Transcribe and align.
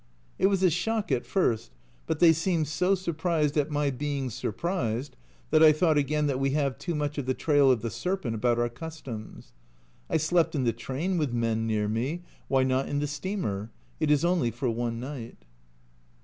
It 0.39 0.47
was 0.47 0.63
a 0.63 0.71
shock 0.71 1.11
at 1.11 1.27
first, 1.27 1.69
but 2.07 2.17
they 2.17 2.33
seemed 2.33 2.67
so 2.67 2.95
surprised 2.95 3.55
at 3.55 3.69
my 3.69 3.91
being 3.91 4.31
surprised, 4.31 5.15
that 5.51 5.61
I 5.61 5.71
thought 5.71 5.95
again 5.95 6.25
that 6.25 6.39
we 6.39 6.49
have 6.57 6.79
too 6.79 6.95
much 6.95 7.19
of 7.19 7.27
the 7.27 7.35
trail 7.35 7.69
of 7.71 7.83
the 7.83 7.91
serpent 7.91 8.33
about 8.33 8.57
our 8.57 8.67
customs. 8.67 9.53
I 10.09 10.17
slept 10.17 10.55
in 10.55 10.63
the 10.63 10.73
train 10.73 11.19
with 11.19 11.33
men 11.33 11.67
near 11.67 11.87
me, 11.87 12.23
why 12.47 12.63
not 12.63 12.89
in 12.89 12.97
the 12.97 13.05
steamer? 13.05 13.69
It 13.99 14.09
is 14.09 14.25
only 14.25 14.49
for 14.49 14.71
one 14.71 14.99
night. 14.99 15.37